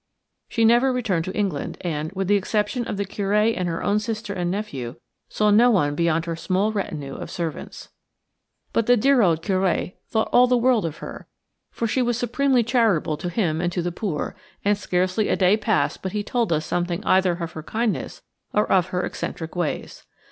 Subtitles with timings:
[0.49, 3.99] She never returned to England, and, with the exception of the Curé and her own
[3.99, 4.95] sister and nephew,
[5.29, 7.89] saw no one beyond her small retinue of servants.
[8.73, 11.27] But the dear old Curé thought all the world of her,
[11.69, 14.35] for she was supremely charitable to him and to the poor,
[14.65, 18.23] and scarcely a day passed but he told us something either of her kindness
[18.55, 20.07] or of her eccentric ways.